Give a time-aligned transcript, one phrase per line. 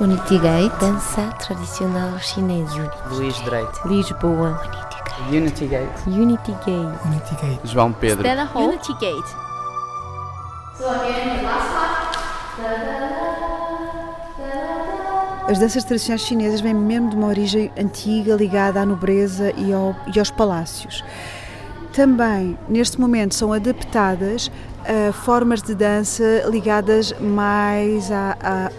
[0.00, 2.90] Unity Gate, Dança tradicional chinesa.
[3.10, 4.58] Luís Drake, Lisboa.
[5.28, 7.04] Unity Gate, Unity Gate.
[7.04, 7.60] Unity Gate.
[7.64, 8.64] João Pedro, Stella Hope.
[8.64, 9.36] Unity Gate.
[15.48, 19.96] As danças tradicionais chinesas vêm mesmo de uma origem antiga ligada à nobreza e, ao-
[20.14, 21.02] e aos palácios.
[21.92, 24.50] Também, neste momento, são adaptadas
[25.08, 28.70] a formas de dança ligadas mais à, à-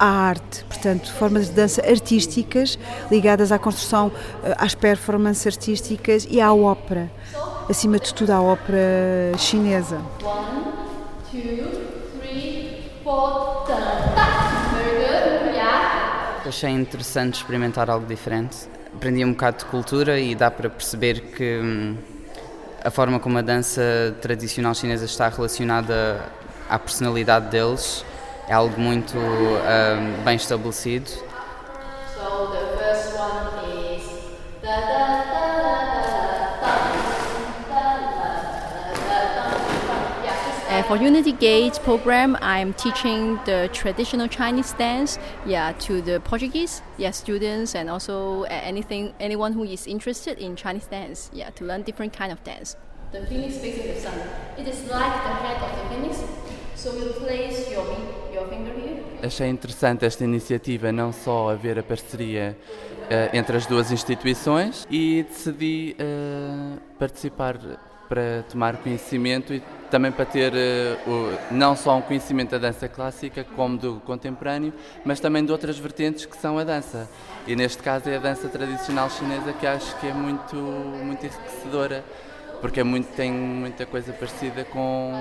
[0.00, 2.78] à arte, portanto, formas de dança artísticas
[3.10, 4.10] ligadas à construção,
[4.42, 7.10] eh, às performances artísticas e à ópera,
[7.68, 10.00] acima de tudo à ópera chinesa.
[16.50, 18.68] achei interessante experimentar algo diferente.
[18.92, 21.96] Aprendi um bocado de cultura e dá para perceber que hum,
[22.84, 26.20] a forma como a dança tradicional chinesa está relacionada
[26.68, 28.04] à personalidade deles
[28.50, 31.08] é algo muito hum, bem estabelecido.
[40.68, 46.82] Uh, for Unity Gate program, I'm teaching the traditional Chinese dance, yeah, to the Portuguese,
[46.96, 51.64] yeah, students and also uh, anything, anyone who is interested in Chinese dance, yeah, to
[51.64, 52.76] learn different kind of dance.
[53.12, 54.18] The phoenix facing the sun.
[54.58, 56.49] It is like the head of the phoenix.
[59.22, 62.56] Achei interessante esta iniciativa, não só haver a parceria
[63.10, 67.58] eh, entre as duas instituições e decidi eh, participar
[68.08, 72.88] para tomar conhecimento e também para ter eh, o- não só um conhecimento da dança
[72.88, 74.72] clássica como do contemporâneo,
[75.04, 77.08] mas também de outras vertentes que são a dança.
[77.46, 82.02] E neste caso é a dança tradicional chinesa que acho que é muito, muito enriquecedora,
[82.60, 85.12] porque é muito, tem muita coisa parecida com,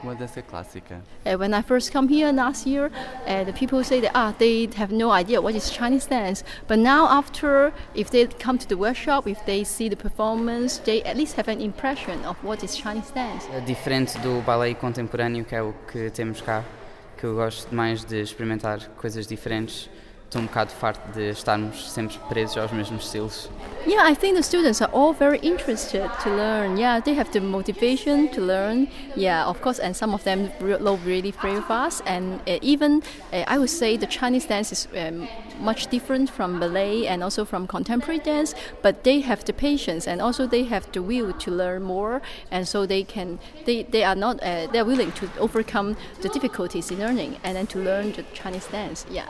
[0.00, 1.02] com a dança clássica.
[1.24, 2.90] Uh, when I first come here last year,
[3.26, 6.44] uh, the people say that ah they have no idea what is Chinese dance.
[6.68, 11.02] But now after, if they come to the workshop, if they see the performance, they
[11.02, 13.48] at least have an impression of what is Chinese dance.
[13.52, 16.64] É diferente do balé contemporâneo, que é o que temos cá,
[17.16, 19.90] que eu gosto mais de experimentar coisas diferentes.
[20.32, 23.50] Estou um bocado farto de estarmos sempre presos aos mesmos estilos.
[23.86, 26.78] Yeah, I think the students are all very interested to learn.
[26.78, 28.88] Yeah, they have the motivation to learn.
[29.14, 32.02] Yeah, of course, and some of them love really very fast.
[32.06, 35.28] And uh, even uh, I would say the Chinese dance is um,
[35.60, 38.54] much different from ballet and also from contemporary dance.
[38.80, 42.22] But they have the patience and also they have the will to learn more.
[42.50, 46.30] And so they can they, they are not uh, they are willing to overcome the
[46.30, 49.04] difficulties in learning and then to learn the Chinese dance.
[49.10, 49.26] Yeah.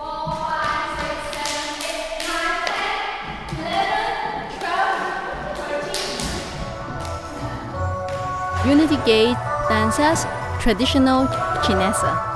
[8.65, 9.37] Unity Gate
[9.69, 10.25] dances
[10.61, 11.27] traditional
[11.63, 12.32] Chinesa.